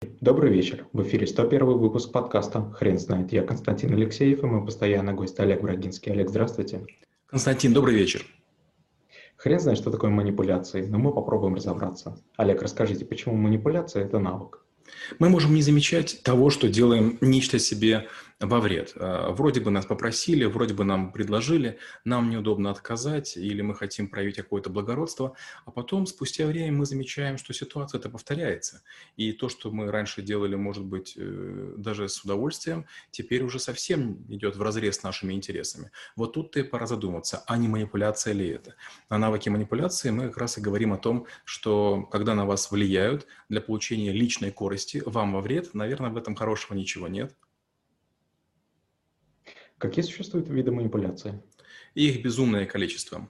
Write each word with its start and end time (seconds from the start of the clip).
Добрый 0.00 0.52
вечер. 0.52 0.86
В 0.92 1.02
эфире 1.02 1.26
101 1.26 1.66
выпуск 1.66 2.12
подкаста 2.12 2.70
«Хрен 2.70 3.00
знает». 3.00 3.32
Я 3.32 3.42
Константин 3.42 3.92
Алексеев 3.94 4.44
и 4.44 4.46
мой 4.46 4.64
постоянный 4.64 5.12
гость 5.12 5.40
Олег 5.40 5.60
Брагинский. 5.60 6.12
Олег, 6.12 6.28
здравствуйте. 6.28 6.86
Константин, 7.26 7.72
добрый 7.72 7.96
вечер. 7.96 8.24
Хрен 9.36 9.58
знает, 9.58 9.76
что 9.76 9.90
такое 9.90 10.10
манипуляции, 10.10 10.86
но 10.86 10.98
мы 10.98 11.12
попробуем 11.12 11.56
разобраться. 11.56 12.16
Олег, 12.36 12.62
расскажите, 12.62 13.04
почему 13.04 13.34
манипуляция– 13.34 14.04
это 14.04 14.20
навык? 14.20 14.64
Мы 15.18 15.30
можем 15.30 15.52
не 15.52 15.62
замечать 15.62 16.22
того, 16.22 16.50
что 16.50 16.68
делаем 16.68 17.18
нечто 17.20 17.58
себе 17.58 18.06
во 18.40 18.60
вред. 18.60 18.92
А, 18.96 19.30
вроде 19.32 19.60
бы 19.60 19.70
нас 19.70 19.86
попросили, 19.86 20.44
вроде 20.44 20.74
бы 20.74 20.84
нам 20.84 21.12
предложили, 21.12 21.78
нам 22.04 22.30
неудобно 22.30 22.70
отказать, 22.70 23.36
или 23.36 23.62
мы 23.62 23.74
хотим 23.74 24.08
проявить 24.08 24.36
какое-то 24.36 24.70
благородство, 24.70 25.34
а 25.64 25.70
потом, 25.70 26.06
спустя 26.06 26.46
время, 26.46 26.72
мы 26.72 26.86
замечаем, 26.86 27.36
что 27.36 27.52
ситуация 27.52 27.98
это 27.98 28.08
повторяется. 28.08 28.82
И 29.16 29.32
то, 29.32 29.48
что 29.48 29.70
мы 29.70 29.90
раньше 29.90 30.22
делали, 30.22 30.54
может 30.54 30.84
быть, 30.84 31.14
э, 31.16 31.74
даже 31.76 32.08
с 32.08 32.24
удовольствием, 32.24 32.86
теперь 33.10 33.42
уже 33.42 33.58
совсем 33.58 34.24
идет 34.28 34.56
в 34.56 34.62
разрез 34.62 34.98
с 34.98 35.02
нашими 35.02 35.34
интересами. 35.34 35.90
Вот 36.14 36.34
тут-то 36.34 36.60
и 36.60 36.62
пора 36.62 36.86
задуматься, 36.86 37.42
а 37.46 37.56
не 37.56 37.66
манипуляция 37.66 38.34
ли 38.34 38.48
это. 38.48 38.76
На 39.10 39.18
навыке 39.18 39.50
манипуляции 39.50 40.10
мы 40.10 40.28
как 40.28 40.38
раз 40.38 40.58
и 40.58 40.60
говорим 40.60 40.92
о 40.92 40.98
том, 40.98 41.26
что 41.44 42.02
когда 42.12 42.34
на 42.34 42.46
вас 42.46 42.70
влияют 42.70 43.26
для 43.48 43.60
получения 43.60 44.12
личной 44.12 44.52
корости, 44.52 45.02
вам 45.04 45.32
во 45.32 45.40
вред, 45.40 45.74
наверное, 45.74 46.10
в 46.10 46.16
этом 46.16 46.36
хорошего 46.36 46.74
ничего 46.74 47.08
нет. 47.08 47.34
Какие 49.78 50.04
существуют 50.04 50.48
виды 50.48 50.70
манипуляции? 50.70 51.40
их 51.94 52.22
безумное 52.22 52.66
количество 52.66 53.28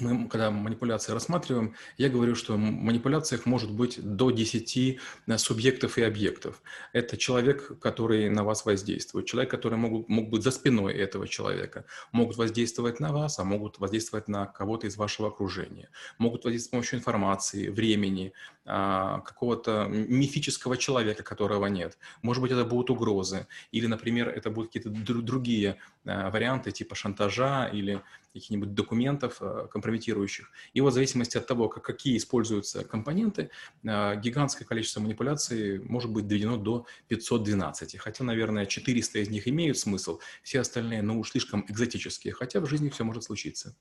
мы, 0.00 0.28
когда 0.28 0.50
манипуляции 0.50 1.12
рассматриваем, 1.12 1.74
я 1.96 2.08
говорю, 2.08 2.34
что 2.34 2.54
в 2.54 2.58
манипуляциях 2.58 3.46
может 3.46 3.70
быть 3.70 3.98
до 4.02 4.30
10 4.30 4.98
э, 5.26 5.38
субъектов 5.38 5.98
и 5.98 6.02
объектов. 6.02 6.62
Это 6.92 7.16
человек, 7.16 7.78
который 7.80 8.28
на 8.28 8.44
вас 8.44 8.64
воздействует, 8.64 9.26
человек, 9.26 9.50
который 9.50 9.78
мог, 9.78 10.08
мог 10.08 10.28
быть 10.28 10.42
за 10.42 10.50
спиной 10.50 10.94
этого 10.94 11.26
человека, 11.26 11.84
могут 12.12 12.36
воздействовать 12.36 13.00
на 13.00 13.12
вас, 13.12 13.38
а 13.38 13.44
могут 13.44 13.78
воздействовать 13.78 14.28
на 14.28 14.46
кого-то 14.46 14.86
из 14.86 14.96
вашего 14.96 15.28
окружения, 15.28 15.88
могут 16.18 16.44
воздействовать 16.44 16.68
с 16.68 16.70
помощью 16.70 16.98
информации, 16.98 17.68
времени, 17.68 18.32
а, 18.70 19.20
какого-то 19.20 19.86
мифического 19.88 20.76
человека, 20.76 21.22
которого 21.22 21.66
нет. 21.66 21.96
Может 22.20 22.42
быть, 22.42 22.52
это 22.52 22.64
будут 22.64 22.90
угрозы, 22.90 23.46
или, 23.72 23.86
например, 23.86 24.28
это 24.28 24.50
будут 24.50 24.72
какие-то 24.72 24.90
другие 24.90 25.78
э, 26.04 26.30
варианты 26.30 26.70
типа 26.70 26.94
шантажа 26.94 27.70
или 27.72 28.02
каких-нибудь 28.38 28.74
документов 28.74 29.38
э, 29.40 29.66
компрометирующих. 29.70 30.50
И 30.72 30.80
вот 30.80 30.90
в 30.90 30.94
зависимости 30.94 31.36
от 31.36 31.46
того, 31.46 31.68
как, 31.68 31.84
какие 31.84 32.16
используются 32.16 32.84
компоненты, 32.84 33.50
э, 33.84 34.20
гигантское 34.20 34.66
количество 34.66 35.00
манипуляций 35.00 35.78
может 35.80 36.10
быть 36.10 36.26
доведено 36.26 36.56
до 36.56 36.86
512. 37.08 37.98
Хотя, 37.98 38.24
наверное, 38.24 38.66
400 38.66 39.20
из 39.20 39.30
них 39.30 39.48
имеют 39.48 39.78
смысл, 39.78 40.20
все 40.42 40.60
остальные, 40.60 41.02
ну, 41.02 41.18
уж 41.18 41.30
слишком 41.30 41.64
экзотические. 41.68 42.32
Хотя 42.32 42.60
в 42.60 42.66
жизни 42.66 42.88
все 42.88 43.04
может 43.04 43.24
случиться. 43.24 43.76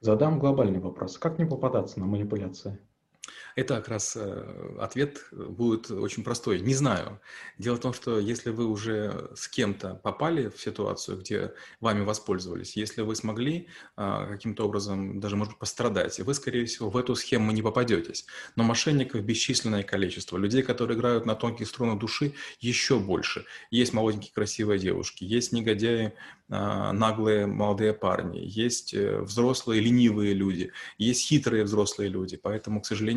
Задам 0.00 0.38
глобальный 0.38 0.80
вопрос. 0.80 1.18
Как 1.18 1.38
не 1.38 1.46
попадаться 1.46 1.98
на 2.00 2.06
манипуляции? 2.06 2.78
Это 3.54 3.76
как 3.76 3.88
раз 3.88 4.16
э, 4.16 4.76
ответ 4.78 5.24
будет 5.32 5.90
очень 5.90 6.22
простой. 6.22 6.60
Не 6.60 6.74
знаю. 6.74 7.20
Дело 7.58 7.76
в 7.76 7.80
том, 7.80 7.94
что 7.94 8.18
если 8.18 8.50
вы 8.50 8.66
уже 8.66 9.30
с 9.34 9.48
кем-то 9.48 9.94
попали 9.94 10.48
в 10.48 10.60
ситуацию, 10.60 11.18
где 11.18 11.54
вами 11.80 12.02
воспользовались, 12.04 12.76
если 12.76 13.02
вы 13.02 13.16
смогли 13.16 13.68
а, 13.96 14.26
каким-то 14.26 14.66
образом 14.66 15.20
даже, 15.20 15.36
может 15.36 15.58
пострадать, 15.58 16.18
вы, 16.20 16.34
скорее 16.34 16.66
всего, 16.66 16.90
в 16.90 16.96
эту 16.96 17.14
схему 17.14 17.50
не 17.50 17.62
попадетесь. 17.62 18.26
Но 18.56 18.62
мошенников 18.62 19.22
бесчисленное 19.22 19.82
количество. 19.82 20.36
Людей, 20.36 20.62
которые 20.62 20.98
играют 20.98 21.24
на 21.24 21.34
тонких 21.34 21.66
струнах 21.66 21.98
души, 21.98 22.34
еще 22.60 22.98
больше. 22.98 23.46
Есть 23.70 23.94
молоденькие 23.94 24.32
красивые 24.34 24.78
девушки, 24.78 25.24
есть 25.24 25.52
негодяи, 25.52 26.12
а, 26.48 26.92
наглые 26.92 27.46
молодые 27.46 27.92
парни, 27.92 28.38
есть 28.40 28.94
э, 28.94 29.20
взрослые 29.22 29.80
ленивые 29.80 30.32
люди, 30.32 30.70
есть 30.96 31.26
хитрые 31.26 31.64
взрослые 31.64 32.08
люди. 32.08 32.36
Поэтому, 32.36 32.80
к 32.80 32.86
сожалению, 32.86 33.15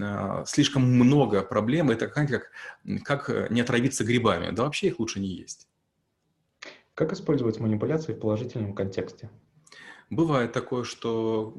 а, 0.00 0.44
слишком 0.46 0.82
много 0.82 1.42
проблем. 1.42 1.90
Это 1.90 2.08
как, 2.08 2.28
как, 2.28 2.50
как 3.04 3.30
э, 3.30 3.46
не 3.50 3.60
отравиться 3.60 4.04
грибами. 4.04 4.50
Да 4.50 4.64
вообще 4.64 4.88
их 4.88 4.98
лучше 4.98 5.20
не 5.20 5.28
есть. 5.28 5.68
Как 6.94 7.12
использовать 7.12 7.60
манипуляции 7.60 8.12
в 8.12 8.20
положительном 8.20 8.74
контексте? 8.74 9.30
Бывает 10.10 10.52
такое, 10.52 10.84
что 10.84 11.54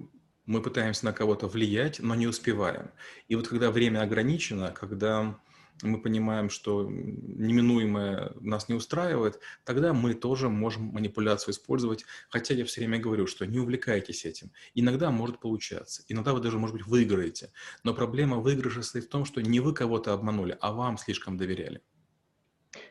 мы 0.45 0.61
пытаемся 0.61 1.05
на 1.05 1.13
кого-то 1.13 1.47
влиять, 1.47 1.99
но 1.99 2.15
не 2.15 2.27
успеваем. 2.27 2.91
И 3.27 3.35
вот 3.35 3.47
когда 3.47 3.71
время 3.71 4.01
ограничено, 4.01 4.71
когда 4.71 5.39
мы 5.81 6.01
понимаем, 6.01 6.49
что 6.49 6.87
неминуемое 6.89 8.33
нас 8.39 8.69
не 8.69 8.75
устраивает, 8.75 9.39
тогда 9.63 9.93
мы 9.93 10.13
тоже 10.13 10.49
можем 10.49 10.83
манипуляцию 10.83 11.53
использовать. 11.53 12.05
Хотя 12.29 12.53
я 12.53 12.65
все 12.65 12.81
время 12.81 12.99
говорю, 12.99 13.27
что 13.27 13.45
не 13.45 13.59
увлекайтесь 13.59 14.25
этим. 14.25 14.51
Иногда 14.73 15.11
может 15.11 15.39
получаться, 15.39 16.03
иногда 16.07 16.33
вы 16.33 16.41
даже, 16.41 16.57
может 16.57 16.75
быть, 16.75 16.85
выиграете. 16.85 17.51
Но 17.83 17.93
проблема 17.93 18.37
выигрыша 18.37 18.81
состоит 18.81 19.05
в 19.05 19.09
том, 19.09 19.25
что 19.25 19.41
не 19.41 19.59
вы 19.59 19.73
кого-то 19.73 20.13
обманули, 20.13 20.57
а 20.59 20.71
вам 20.71 20.97
слишком 20.97 21.37
доверяли. 21.37 21.81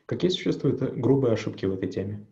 Какие 0.07 0.31
существуют 0.31 0.81
грубые 0.81 1.35
ошибки 1.35 1.67
в 1.67 1.75
этой 1.75 1.89
теме? 1.89 2.27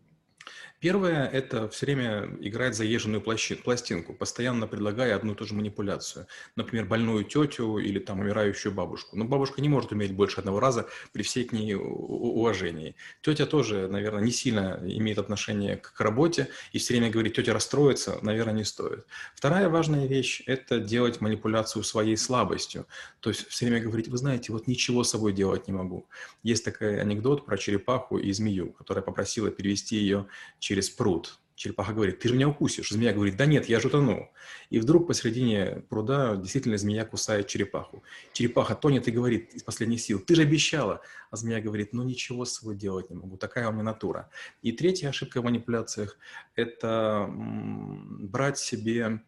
Первое– 0.79 1.27
это 1.33 1.67
все 1.69 1.87
время 1.87 2.37
играть 2.39 2.75
заезженную 2.75 3.19
пластинку, 3.21 4.13
постоянно 4.13 4.67
предлагая 4.67 5.15
одну 5.15 5.33
и 5.33 5.35
ту 5.35 5.43
же 5.43 5.55
манипуляцию. 5.55 6.27
Например, 6.55 6.85
больную 6.85 7.23
тетю 7.23 7.79
или 7.79 7.97
там 7.97 8.19
умирающую 8.19 8.71
бабушку. 8.71 9.17
Но 9.17 9.25
бабушка 9.25 9.59
не 9.59 9.69
может 9.69 9.91
уметь 9.91 10.13
больше 10.13 10.39
одного 10.39 10.59
раза 10.59 10.87
при 11.13 11.23
всей 11.23 11.45
к 11.45 11.51
ней 11.51 11.73
уважении. 11.73 12.95
Тетя 13.21 13.47
тоже, 13.47 13.87
наверное, 13.87 14.21
не 14.21 14.31
сильно 14.31 14.79
имеет 14.83 15.17
отношение 15.17 15.77
к 15.77 15.99
работе 15.99 16.49
и 16.73 16.77
все 16.77 16.93
время 16.93 17.09
говорит, 17.09 17.33
тетя 17.33 17.53
расстроится, 17.53 18.19
наверное, 18.21 18.53
не 18.53 18.63
стоит. 18.63 19.07
Вторая 19.33 19.69
важная 19.69 20.05
вещь– 20.05 20.43
это 20.45 20.79
делать 20.79 21.21
манипуляцию 21.21 21.83
своей 21.83 22.17
слабостью. 22.17 22.85
То 23.19 23.31
есть 23.31 23.47
все 23.47 23.65
время 23.65 23.81
говорить, 23.81 24.09
вы 24.09 24.17
знаете, 24.17 24.53
вот 24.53 24.67
ничего 24.67 25.03
с 25.03 25.09
собой 25.09 25.33
делать 25.33 25.67
не 25.67 25.73
могу. 25.73 26.05
Есть 26.43 26.65
такой 26.65 27.01
анекдот 27.01 27.47
про 27.47 27.57
черепаху 27.57 28.19
и 28.19 28.31
змею, 28.31 28.73
которая 28.73 29.03
попросила 29.03 29.49
перевести 29.49 29.95
ее 29.95 30.27
через 30.67 30.89
пруд. 30.89 31.39
Черепаха 31.55 31.93
говорит, 31.93 32.19
ты 32.19 32.27
же 32.27 32.35
меня 32.35 32.49
укусишь. 32.49 32.89
Змея 32.89 33.13
говорит, 33.13 33.37
да 33.37 33.45
нет, 33.45 33.69
я 33.69 33.79
же 33.79 33.89
тону. 33.89 34.29
И 34.69 34.79
вдруг 34.79 35.07
посередине 35.07 35.81
пруда 35.89 36.35
действительно 36.35 36.77
змея 36.77 37.05
кусает 37.05 37.47
черепаху. 37.47 38.03
Черепаха 38.33 38.75
тонет 38.75 39.07
и 39.07 39.11
говорит 39.11 39.53
из 39.55 39.63
последних 39.63 40.01
сил, 40.01 40.19
ты 40.19 40.35
же 40.35 40.41
обещала. 40.41 41.01
А 41.31 41.37
змея 41.37 41.61
говорит, 41.61 41.93
ну 41.93 42.03
ничего 42.03 42.43
с 42.43 42.55
собой 42.55 42.75
делать 42.75 43.09
не 43.09 43.15
могу, 43.15 43.37
такая 43.37 43.69
у 43.69 43.71
меня 43.71 43.83
натура. 43.83 44.29
И 44.61 44.73
третья 44.73 45.07
ошибка 45.07 45.41
в 45.41 45.45
манипуляциях– 45.45 46.17
это 46.55 47.27
брать 47.29 48.57
себе 48.57 49.21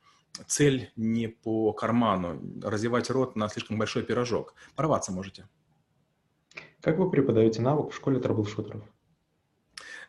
цель 0.46 0.92
не 0.98 1.30
по 1.30 1.72
карману, 1.72 2.44
развивать 2.62 3.10
рот 3.10 3.38
на 3.38 3.48
слишком 3.48 3.80
большой 3.80 4.04
пирожок. 4.04 4.56
Порваться 4.76 5.14
можете. 5.14 5.48
Как 6.82 6.98
вы 6.98 7.10
преподаете 7.10 7.62
навык 7.62 7.92
в 7.92 7.96
школе 7.96 8.20
трэблшутеров? 8.20 8.84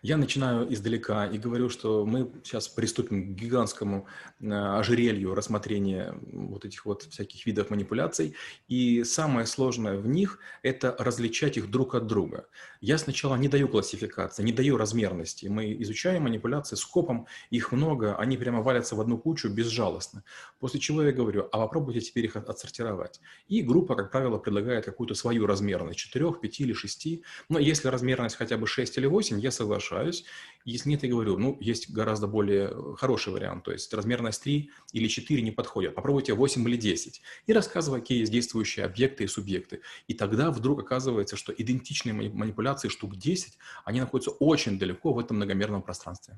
Я 0.02 0.16
начинаю 0.16 0.72
издалека 0.72 1.26
и 1.26 1.36
говорю, 1.36 1.68
что 1.68 2.06
мы 2.06 2.32
сейчас 2.42 2.68
приступим 2.68 3.34
к 3.34 3.38
гигантскому 3.38 4.06
э, 4.40 4.50
ожерелью 4.50 5.34
рассмотрения 5.34 6.14
вот 6.32 6.64
этих 6.64 6.86
вот 6.86 7.02
всяких 7.02 7.44
видов 7.44 7.68
манипуляций. 7.68 8.34
И 8.66 9.04
самое 9.04 9.46
сложное 9.46 9.98
в 9.98 10.06
них– 10.06 10.38
это 10.62 10.96
различать 10.98 11.58
их 11.58 11.70
друг 11.70 11.94
от 11.94 12.06
друга. 12.06 12.46
Я 12.80 12.96
сначала 12.96 13.36
не 13.36 13.48
даю 13.48 13.68
классификации, 13.68 14.42
не 14.42 14.52
даю 14.52 14.78
размерности. 14.78 15.48
Мы 15.48 15.76
изучаем 15.82 16.22
манипуляции 16.22 16.76
скопом, 16.76 17.26
их 17.50 17.70
много, 17.70 18.16
они 18.16 18.38
прямо 18.38 18.62
валятся 18.62 18.96
в 18.96 19.02
одну 19.02 19.18
кучу 19.18 19.50
безжалостно. 19.50 20.24
После 20.60 20.80
чего 20.80 21.02
я 21.02 21.12
говорю, 21.12 21.46
а 21.52 21.58
попробуйте 21.58 22.00
теперь 22.00 22.24
их 22.24 22.36
отсортировать. 22.36 23.20
И 23.48 23.60
группа, 23.60 23.96
как 23.96 24.10
правило, 24.10 24.38
предлагает 24.38 24.86
какую-то 24.86 25.14
свою 25.14 25.46
размерность, 25.46 25.98
4, 25.98 26.32
5 26.40 26.60
или 26.60 26.72
6. 26.72 27.08
Но 27.50 27.58
если 27.58 27.88
размерность 27.88 28.36
хотя 28.36 28.56
бы 28.56 28.66
6 28.66 28.96
или 28.96 29.06
8, 29.06 29.38
я 29.38 29.50
соглашаюсь 29.50 29.89
соглашаюсь. 29.90 30.24
Если 30.66 30.90
нет, 30.90 31.02
я 31.02 31.10
говорю, 31.10 31.38
ну, 31.38 31.56
есть 31.60 31.90
гораздо 31.90 32.26
более 32.26 32.68
э, 32.70 32.94
хороший 32.96 33.32
вариант, 33.32 33.64
то 33.64 33.72
есть 33.72 33.92
размерность 33.94 34.42
3 34.42 34.70
или 34.92 35.08
4 35.08 35.42
не 35.42 35.50
подходит, 35.50 35.94
попробуйте 35.94 36.34
8 36.34 36.68
или 36.68 36.76
10. 36.76 37.22
И 37.46 37.52
рассказываю, 37.52 38.02
какие 38.02 38.20
есть 38.20 38.32
действующие 38.32 38.84
объекты 38.84 39.24
и 39.24 39.26
субъекты. 39.26 39.80
И 40.06 40.14
тогда 40.14 40.50
вдруг 40.50 40.80
оказывается, 40.80 41.36
что 41.36 41.52
идентичные 41.52 42.12
манипуляции 42.12 42.88
штук 42.88 43.16
10, 43.16 43.58
они 43.86 44.00
находятся 44.00 44.32
очень 44.32 44.78
далеко 44.78 45.12
в 45.12 45.18
этом 45.18 45.38
многомерном 45.38 45.82
пространстве. 45.82 46.36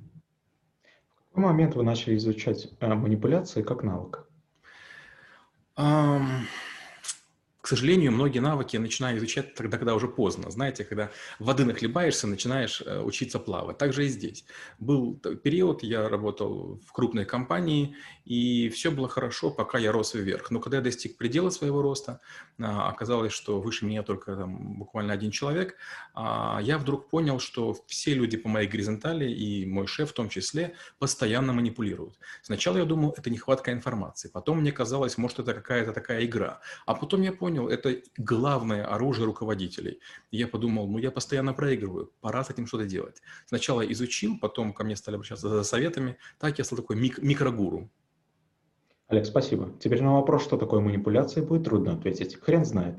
В 1.31 1.35
какой 1.35 1.45
момент 1.45 1.75
вы 1.75 1.83
начали 1.83 2.17
изучать 2.17 2.69
э, 2.81 2.95
манипуляции 2.95 3.63
как 3.63 3.83
навык? 3.83 4.29
Um 5.77 6.45
к 7.63 7.69
сожалению, 7.69 8.11
многие 8.11 8.41
навыки 8.41 8.77
начинаю 8.77 9.19
изучать 9.19 9.55
тогда, 9.55 9.79
когда 9.79 9.95
уже 9.95 10.09
поздно. 10.09 10.51
Знаете, 10.51 10.83
когда 10.85 11.13
воды 11.39 11.65
нахлебаешься, 11.65 12.27
начинаешь 12.27 12.83
э, 12.85 13.01
учиться 13.01 13.39
плавать. 13.39 13.79
Так 13.79 13.93
же 13.93 14.05
и 14.05 14.09
здесь. 14.09 14.45
Был 14.81 15.15
период, 15.15 15.85
я 15.85 16.09
работал 16.09 16.81
в 16.85 16.93
крупной 16.93 17.25
компании, 17.25 17.95
и 18.25 18.69
все 18.69 18.91
было 18.91 19.09
хорошо, 19.09 19.51
пока 19.51 19.79
я 19.79 19.93
рос 19.93 20.15
вверх. 20.15 20.51
Но 20.51 20.59
когда 20.59 20.79
я 20.79 20.83
достиг 20.83 21.17
предела 21.17 21.51
своего 21.51 21.83
роста, 21.83 22.21
а, 22.59 22.89
оказалось, 22.89 23.33
что 23.33 23.61
выше 23.61 23.87
меня 23.87 24.03
только 24.03 24.35
там, 24.35 24.79
буквально 24.79 25.13
один 25.13 25.31
человек, 25.31 25.77
а, 26.15 26.59
я 26.63 26.79
вдруг 26.79 27.11
понял, 27.11 27.39
что 27.39 27.77
все 27.87 28.15
люди 28.15 28.37
по 28.37 28.49
моей 28.49 28.69
горизонтали, 28.69 29.31
и 29.31 29.67
мой 29.67 29.87
шеф 29.87 30.11
в 30.11 30.15
том 30.15 30.29
числе, 30.29 30.75
постоянно 30.99 31.53
манипулируют. 31.53 32.19
Сначала 32.43 32.79
я 32.79 32.85
думал, 32.85 33.15
это 33.17 33.31
нехватка 33.31 33.73
информации. 33.73 34.29
Потом 34.29 34.61
мне 34.61 34.73
казалось, 34.73 35.17
может, 35.17 35.39
это 35.39 35.55
какая-то 35.55 35.93
такая 35.93 36.25
игра. 36.25 36.61
А 36.87 36.95
потом 36.95 37.23
я 37.23 37.33
понял, 37.33 37.52
понял, 37.53 37.69
это 37.69 38.03
главное 38.17 38.85
оружие 38.85 39.27
руководителей. 39.27 40.01
И 40.31 40.39
я 40.39 40.49
подумал, 40.49 40.87
ну 40.87 40.99
я 40.99 41.11
постоянно 41.11 41.53
проигрываю, 41.53 42.11
пора 42.21 42.45
с 42.45 42.51
этим 42.51 42.67
что-то 42.67 42.85
делать. 42.85 43.23
Сначала 43.47 43.83
изучил, 43.93 44.39
потом 44.41 44.73
ко 44.73 44.85
мне 44.85 44.97
стали 44.97 45.17
обращаться 45.17 45.49
за 45.49 45.63
советами, 45.65 46.17
так 46.39 46.59
я 46.59 46.65
стал 46.65 46.79
такой 46.79 46.97
мик- 46.97 47.23
микрогуру. 47.23 47.91
Олег, 49.09 49.27
спасибо. 49.27 49.71
Теперь 49.79 50.03
на 50.03 50.15
вопрос, 50.15 50.43
что 50.45 50.57
такое 50.57 50.81
манипуляция, 50.81 51.45
будет 51.45 51.65
трудно 51.65 51.93
ответить. 51.93 52.37
Хрен 52.41 52.65
знает. 52.65 52.97